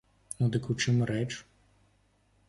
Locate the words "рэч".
1.11-1.27